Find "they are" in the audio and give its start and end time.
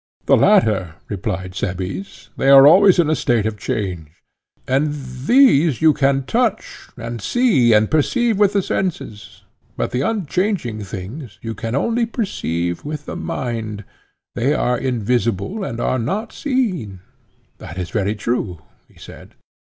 2.35-2.65